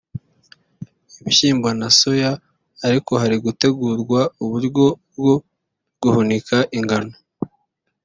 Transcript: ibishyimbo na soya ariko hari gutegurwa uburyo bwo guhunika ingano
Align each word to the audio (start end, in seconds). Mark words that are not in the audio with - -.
ibishyimbo 1.19 1.67
na 1.79 1.87
soya 1.99 2.31
ariko 2.87 3.11
hari 3.21 3.35
gutegurwa 3.45 4.19
uburyo 4.43 4.83
bwo 5.17 5.35
guhunika 6.01 6.57
ingano 6.77 7.13